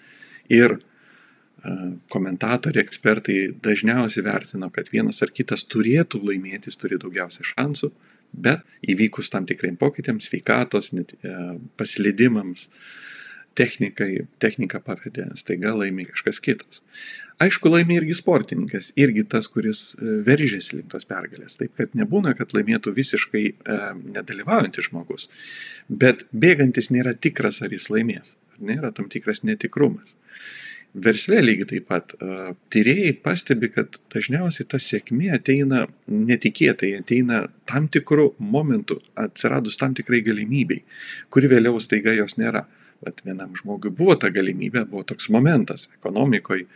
[0.51, 0.79] Ir
[2.13, 7.91] komentatoriai, ekspertai dažniausiai vertino, kad vienas ar kitas turėtų laimėti, jis turi daugiausiai šansų,
[8.33, 11.17] bet įvykus tam tikriem pokytėms, sveikatos, net,
[11.81, 12.69] pasilidimams,
[13.59, 16.83] technikai, technika pavedė, staiga laimė kažkas kitas.
[17.43, 19.93] Aišku, laimė irgi sportininkas, irgi tas, kuris
[20.27, 21.59] veržėsi link tos pergalės.
[21.61, 23.77] Taip, kad nebūna, kad laimėtų visiškai e,
[24.17, 25.29] nedalyvaujantis žmogus.
[25.89, 28.35] Bet bėgantis nėra tikras, ar jis laimės.
[28.59, 30.17] Nėra tam tikras netikrumas.
[30.99, 32.15] Versle lygiai taip pat.
[32.73, 40.23] Tyrėjai pastebi, kad dažniausiai ta sėkmė ateina netikėtai, ateina tam tikrų momentų, atsiradus tam tikrai
[40.27, 40.81] galimybei,
[41.31, 42.65] kuri vėliau staiga jos nėra.
[43.05, 46.67] Bet vienam žmogui buvo ta galimybė, buvo toks momentas ekonomikoje,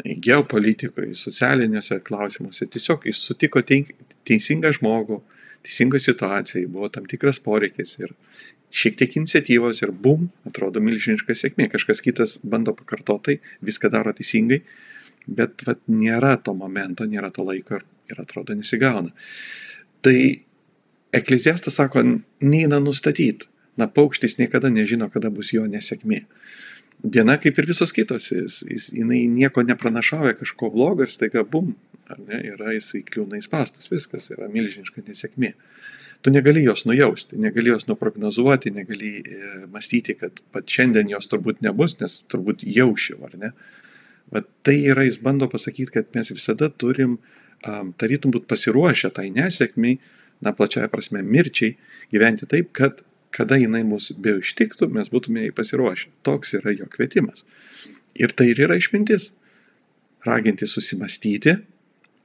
[0.00, 2.68] geopolitikoje, socialiniuose klausimuose.
[2.72, 5.20] Tiesiog jis sutiko teisingą žmogų,
[5.66, 8.14] teisingoje situacijoje, buvo tam tikras poreikis ir
[8.70, 11.68] šiek tiek iniciatyvos ir bum, atrodo milžiniška sėkmė.
[11.72, 14.62] Kažkas kitas bando pakartotai, viską daro teisingai,
[15.26, 19.12] bet vat, nėra to momento, nėra to laiko ir, ir atrodo nesigauna.
[20.00, 20.16] Tai
[21.12, 22.04] ekleziastas sako,
[22.40, 23.49] neina nustatyti.
[23.80, 26.24] Na, paukštis niekada nežino, kada bus jo nesėkmė.
[27.00, 31.72] Diena kaip ir visos kitos, jis, jis, jinai nieko nepranašauja kažko blogo ir staiga bum,
[32.12, 35.54] ar ne, yra jisai kliūna į pastus, viskas yra milžiniška nesėkmė
[36.22, 41.62] tu negali jos nujausti, negali jos nuprognozuoti, negali e, mąstyti, kad pat šiandien jos turbūt
[41.64, 43.52] nebus, nes turbūt jaušiu, ar ne?
[44.30, 49.30] Bet tai yra, jis bando pasakyti, kad mes visada turim um, tarytum būti pasiruošę tai
[49.34, 49.96] nesėkmiai,
[50.44, 51.74] na, plačiaja prasme, mirčiai,
[52.12, 53.02] gyventi taip, kad
[53.34, 56.10] kada jinai mus be ištiktų, mes būtume jai pasiruošę.
[56.26, 57.44] Toks yra jo kvietimas.
[58.18, 59.30] Ir tai ir yra išmintis.
[60.26, 61.56] Raginti susimastyti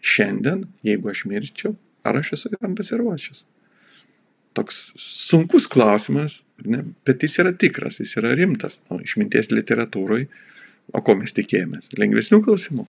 [0.04, 3.46] šiandien, jeigu aš mirčiau, ar aš esu tam pasiruošęs
[4.56, 8.80] toks sunkus klausimas, ne, bet jis yra tikras, jis yra rimtas.
[8.90, 10.30] O išminties literatūroje,
[10.96, 11.92] o ko mes tikėjomės?
[12.00, 12.88] Lengvesnių klausimų.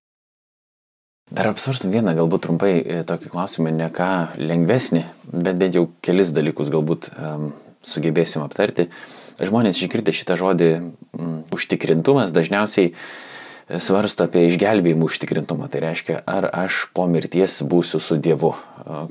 [1.36, 5.02] Dar apsvarstam vieną, galbūt trumpai e, tokį klausimą, ne ką lengvesnį,
[5.32, 7.48] bet bent jau kelis dalykus galbūt um,
[7.86, 8.90] sugebėsim aptarti.
[9.36, 13.00] Žmonės išgirdę šitą žodį um, užtikrintumas dažniausiai uh,
[13.82, 15.66] svarsto apie išgelbėjimų užtikrintumą.
[15.70, 18.52] Tai reiškia, ar aš po mirties būsiu su Dievu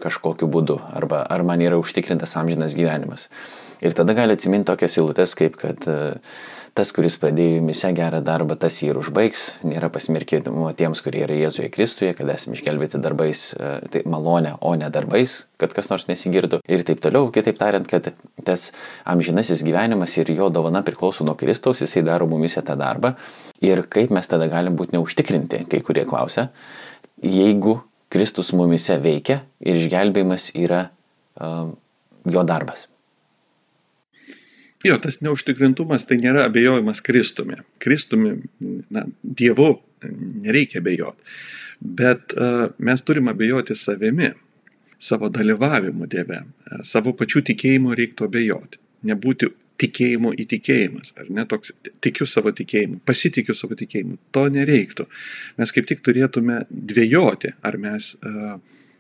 [0.04, 3.28] kažkokiu būdu, arba ar man yra užtikrintas amžinas gyvenimas.
[3.84, 5.90] Ir tada gali atsiminti tokias eilutes, kaip kad
[6.76, 11.38] tas, kuris pradėjo jumise gerą darbą, tas jį ir užbaigs, nėra pasmerkimo tiems, kurie yra
[11.38, 13.44] Jėzuje Kristuje, kad esame išgelbėti darbais,
[13.94, 17.30] tai malonė, o ne darbais, kad kas nors nesigirtų ir taip toliau.
[17.36, 18.12] Kitaip tariant, kad
[18.48, 18.68] tas
[19.08, 23.14] amžinasis gyvenimas ir jo dovana priklauso nuo Kristaus, jisai daro mumise tą darbą
[23.64, 26.50] ir kaip mes tada galim būti neužtikrinti, kai kurie klausia,
[27.24, 27.80] jeigu
[28.12, 30.90] Kristus mumise veikia ir išgelbėjimas yra
[31.40, 31.74] um,
[32.28, 32.90] jo darbas.
[34.86, 37.58] Jo, tas neužtikrintumas tai nėra abejojimas Kristumi.
[37.82, 38.36] Kristumi,
[38.94, 39.72] na, Dievu
[40.46, 41.26] nereikia abejoti.
[41.82, 44.30] Bet uh, mes turim abejoti savimi,
[45.02, 46.42] savo dalyvavimu Dieve,
[46.88, 48.82] savo pačių tikėjimu reiktų abejoti.
[49.10, 49.50] Nebūti
[49.82, 54.16] tikėjimu įtikėjimas, ar ne toks tikiu savo tikėjimu, pasitikiu savo tikėjimu.
[54.38, 55.08] To nereiktų.
[55.60, 58.56] Mes kaip tik turėtume dvėjoti, ar mes uh,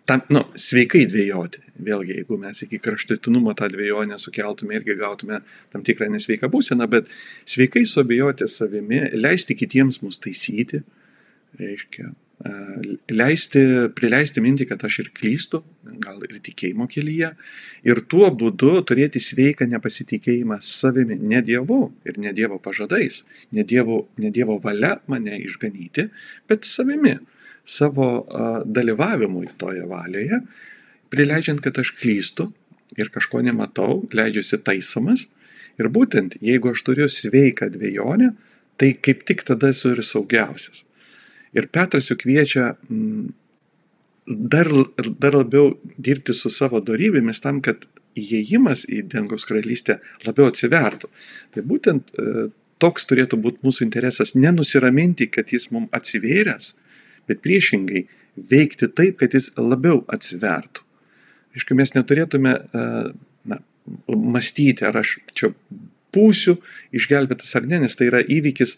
[0.09, 1.63] tam, nu, sveikai dvėjoti.
[1.85, 5.41] Vėlgi, jeigu mes iki kraštutinumo tą dviejonę sukeltume irgi gautume
[5.73, 7.09] tam tikrą nesveiką būseną, bet
[7.49, 10.83] sveikai suabejoti savimi, leisti kitiems mus taisyti,
[11.59, 12.13] reiškia,
[13.15, 13.61] leisti,
[13.95, 15.61] prileisti mintį, kad aš ir klystu,
[16.03, 17.31] gal ir tikėjimo kelyje,
[17.87, 23.23] ir tuo būdu turėti sveiką nepasitikėjimą savimi, ne Dievu ir ne Dievo pažadais,
[23.55, 26.09] ne Dievo, ne dievo valia mane išganyti,
[26.47, 27.17] bet savimi
[27.65, 28.08] savo
[28.65, 30.41] dalyvavimui toje valioje,
[31.13, 32.49] prileidžiant, kad aš klystu
[32.97, 35.28] ir kažko nematau, leidžiuosi taisomas.
[35.82, 38.32] Ir būtent, jeigu aš turiu sveiką dviejonę,
[38.80, 40.86] tai kaip tik tada esu ir saugiausias.
[41.56, 42.73] Ir Petras juk kviečia
[44.25, 44.71] dar,
[45.19, 51.10] dar labiau dirbti su savo darybėmis tam, kad įėjimas į dangaus karalystę labiau atsivertų.
[51.56, 52.47] Tai būtent e,
[52.80, 56.73] toks turėtų būti mūsų interesas- nenusiraminti, kad jis mums atsivėręs,
[57.29, 58.05] bet priešingai
[58.51, 60.83] veikti taip, kad jis labiau atsivertų.
[61.55, 62.53] Iškai mes neturėtume
[63.47, 63.59] na,
[64.11, 65.53] mąstyti, ar aš čia
[66.15, 66.57] būsiu
[66.95, 68.77] išgelbėtas ar ne, nes tai yra įvykis,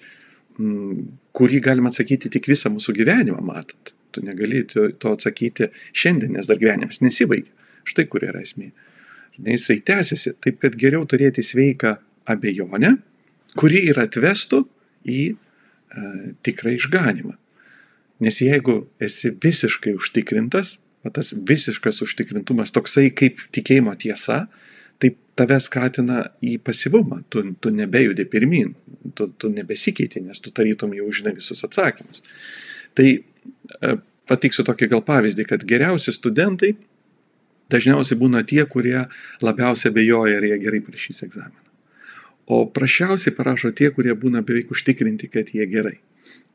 [1.37, 3.93] kurį galima atsakyti tik visą mūsų gyvenimą matant.
[4.13, 7.51] Tu negali to atsakyti šiandien, nes dar gyvenimas nesibaigia.
[7.87, 8.71] Štai kur yra esmė.
[9.37, 11.93] Jisai tęsiasi, taip kad geriau turėti sveiką
[12.33, 12.95] abejonę,
[13.57, 14.63] kuri ir atvestų
[15.07, 15.35] į e,
[16.45, 17.35] tikrą išganimą.
[18.23, 24.45] Nes jeigu esi visiškai užtikrintas, o tas visiškas užtikrintumas toksai kaip tikėjimo tiesa,
[24.97, 28.73] tai tave skatina į pasivumą, tu, tu nebejudi pirmin,
[29.15, 32.23] tu, tu nebesikeiti, nes tu tarytum jau žinai visus atsakymus.
[32.97, 33.95] Tai e,
[34.27, 36.73] patiksiu tokį gal pavyzdį, kad geriausi studentai
[37.71, 39.05] dažniausiai būna tie, kurie
[39.43, 41.63] labiausiai bejoja, ar jie gerai prašys egzaminą.
[42.47, 45.97] O prašiausiai parašo tie, kurie būna beveik užtikrinti, kad jie gerai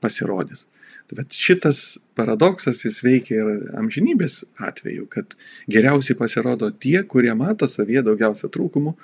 [0.01, 0.67] pasirodys.
[1.13, 5.35] Tai bet šitas paradoksas jis veikia ir amžinybės atveju, kad
[5.69, 8.95] geriausiai pasirodo tie, kurie mato savyje daugiausia trūkumų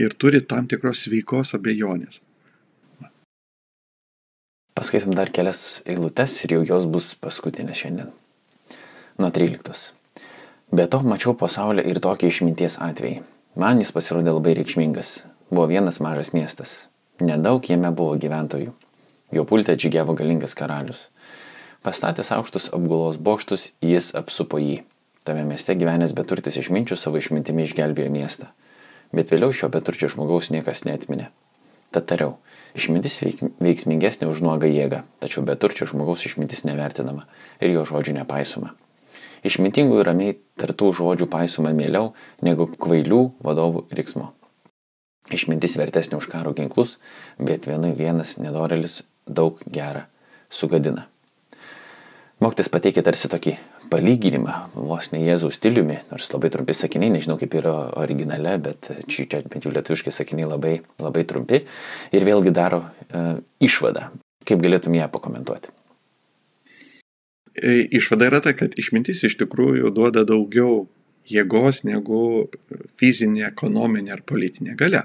[0.00, 2.22] ir turi tam tikros sveikos abejonės.
[4.72, 8.08] Paskaitom dar kelias eilutes ir jau jos bus paskutinės šiandien.
[9.20, 9.92] Nuo 13.
[10.72, 13.20] Be to mačiau pasaulio ir tokį išminties atvejį.
[13.60, 15.26] Man jis pasirodė labai reikšmingas.
[15.52, 16.86] Buvo vienas mažas miestas.
[17.20, 18.72] Nedaug jame buvo gyventojų.
[19.36, 21.10] Jo pultė džigiavo galingas karalius.
[21.82, 24.84] Pastatęs aukštus apgulos bokštus, jis apsupo jį.
[25.26, 28.50] Tame mieste gyvenęs beturtis išminčių savo išmintimi išgelbėjo miestą.
[29.10, 31.28] Bet vėliau šio beturčio žmogaus niekas netminė.
[31.92, 32.36] Tad tariau,
[32.78, 33.18] išmintis
[33.60, 37.26] veiksmingesnė už nuogą jėgą, tačiau beturčio žmogaus išmintis nevertinama
[37.60, 38.72] ir jo žodžių nepaisoma.
[39.42, 42.12] Išmintingų ir ramiai tartų žodžių paisoma mieliau
[42.46, 44.30] negu kvailių vadovų riksmo.
[45.34, 47.00] Išmintis vertesnė už karo ginklus,
[47.42, 50.06] bet vienui vienas nedorelis daug gerą
[50.46, 51.11] sugadina.
[52.42, 53.52] Moktis pateikė tarsi tokį
[53.92, 54.54] palyginimą,
[54.88, 59.42] vos ne Jėzaus stiliumi, nors labai trumpi sakiniai, nežinau kaip yra originale, bet čia, čia
[59.46, 61.60] bent jau lietuviškai sakiniai labai, labai trumpi
[62.10, 63.20] ir vėlgi daro e,
[63.62, 64.08] išvadą.
[64.48, 65.70] Kaip galėtum ją pakomentuoti?
[67.62, 70.88] E, išvada yra ta, kad išmintis iš tikrųjų duoda daugiau
[71.30, 72.48] jėgos negu
[72.98, 75.04] fizinė, ekonominė ar politinė gale.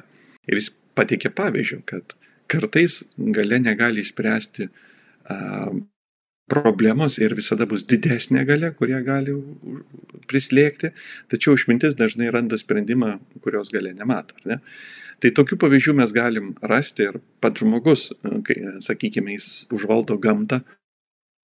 [0.49, 2.17] Ir jis pateikė pavyzdžių, kad
[2.49, 3.03] kartais
[3.37, 4.71] gale negali įspręsti
[6.47, 9.35] problemos ir visada bus didesnė galia, kurie gali
[10.31, 10.93] prislėgti,
[11.31, 14.37] tačiau išmintis dažnai randa sprendimą, kurios galia nemato.
[14.47, 14.61] Ne?
[15.23, 18.09] Tai tokių pavyzdžių mes galim rasti ir pats žmogus,
[18.47, 20.61] kai, sakykime, jis užvaldo gamtą,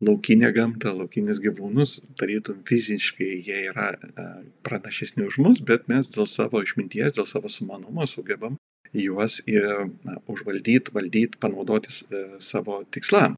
[0.04, 3.94] laukinę gamtą, laukinius gyvūnus, tarytum fiziškai jie yra
[4.68, 8.60] pranašesni už mus, bet mes dėl savo išminties, dėl savo sumanumo sugebam
[8.94, 13.38] juos na, užvaldyti, valdyti, panaudoti e, savo tikslam.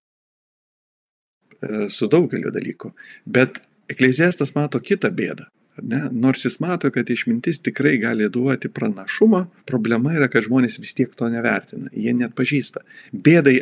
[1.66, 2.92] E, su daugeliu dalykų.
[3.26, 5.46] Bet Ekleziastas mato kitą bėdą.
[5.84, 6.06] Ne?
[6.16, 11.12] Nors jis mato, kad išmintis tikrai gali duoti pranašumą, problema yra, kad žmonės vis tiek
[11.14, 12.82] to nevertina, jie net pažįsta.
[13.12, 13.60] Bėdai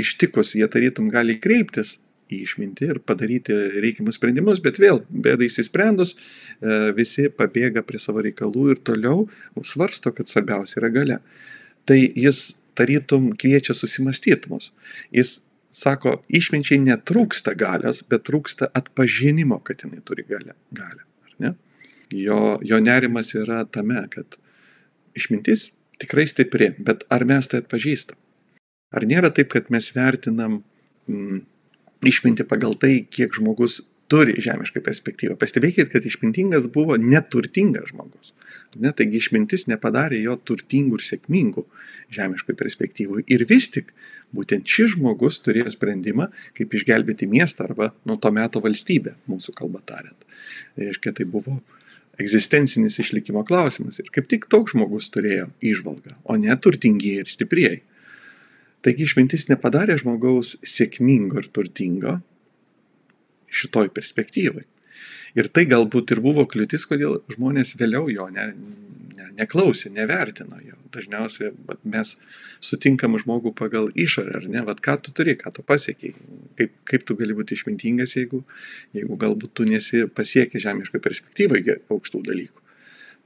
[0.00, 1.98] ištikus, jie tarytum gali kreiptis
[2.32, 8.24] į išmintį ir padaryti reikiamus sprendimus, bet vėl bėdai įsisprendus, e, visi pabėga prie savo
[8.24, 9.28] reikalų ir toliau
[9.60, 11.20] svarsto, kad svarbiausia yra gale.
[11.86, 14.72] Tai jis tarytum kviečia susimastyti mus.
[15.12, 20.54] Jis sako, išminčiai netrūksta galios, bet trūksta atpažinimo, kad jinai turi galę.
[20.70, 21.06] galę
[22.12, 24.36] jo, jo nerimas yra tame, kad
[25.16, 25.70] išmintis
[26.02, 28.18] tikrai stipri, bet ar mes tai atpažįstam?
[28.92, 30.60] Ar nėra taip, kad mes vertinam
[31.08, 31.40] mm,
[32.08, 33.80] išminti pagal tai, kiek žmogus
[34.12, 35.38] turi žemišką perspektyvą.
[35.40, 38.34] Pastebėkit, kad išmintingas buvo neturtingas žmogus.
[38.76, 41.64] Ne, taigi išmintis nepadarė jo turtingų ir sėkmingų
[42.12, 43.22] žemiškoj perspektyvų.
[43.32, 43.94] Ir vis tik
[44.36, 49.82] būtent šis žmogus turėjo sprendimą, kaip išgelbėti miestą arba nuo to meto valstybę, mūsų kalba
[49.86, 50.26] tariant.
[50.80, 51.58] Reiškia, tai buvo
[52.20, 54.00] egzistencinis išlikimo klausimas.
[54.00, 57.82] Ir kaip tik toks žmogus turėjo išvalgą, o ne turtingieji ir stiprieji.
[58.82, 62.16] Taigi išmintis nepadarė žmogaus sėkmingo ir turtingo,
[63.52, 64.64] šitoj perspektyvai.
[65.38, 68.50] Ir tai galbūt ir buvo kliūtis, kodėl žmonės vėliau jo ne,
[69.38, 70.78] neklausė, nevertino jo.
[70.92, 71.52] Dažniausiai
[71.88, 72.16] mes
[72.62, 76.14] sutinkam žmogų pagal išorę, ar ne, vad ką tu turi, ką tu pasiekiai,
[76.58, 78.42] kaip, kaip tu gali būti išmintingas, jeigu,
[78.96, 81.62] jeigu galbūt tu nesi pasiekęs žemiškai perspektyvai
[81.92, 82.68] aukštų dalykų.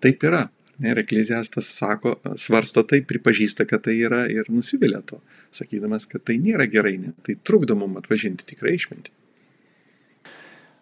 [0.05, 0.47] Taip yra.
[0.77, 5.23] Ne, ir ekleziastas sako, svarsto tai, pripažįsta, kad tai yra ir nusivilia to,
[5.57, 9.15] sakydamas, kad tai nėra gerai, ne, tai trukdo mum atpažinti tikrai išmintį.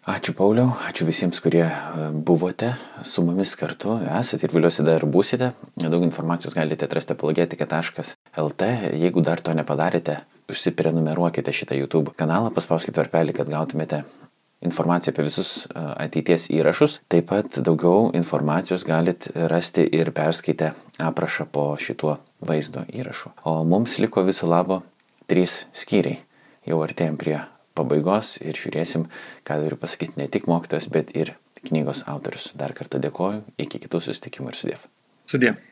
[0.05, 5.55] Ačiū Pauliau, ačiū visiems, kurie e, buvote su mumis kartu, esate ir viliuosi dar būsite.
[5.81, 8.69] Daug informacijos galite atrasti apologetika.lt.
[9.01, 10.19] Jeigu dar to nepadarėte,
[10.53, 14.03] užsiprenumeruokite šitą YouTube kanalą, paspauskite varpelį, kad gautumėte
[14.61, 16.99] informaciją apie visus ateities įrašus.
[17.09, 23.33] Taip pat daugiau informacijos galit rasti ir perskaitę aprašą po šituo vaizdo įrašu.
[23.49, 24.83] O mums liko viso labo
[25.33, 26.21] trys skyriai.
[26.69, 27.41] Jau artėjom prie
[27.75, 29.09] pabaigos ir žiūrėsim,
[29.47, 32.53] ką turiu pasakyti ne tik mokytas, bet ir knygos autorius.
[32.59, 34.91] Dar kartą dėkoju, iki kitų susitikimų ir sudėv.
[35.31, 35.63] Sudėv.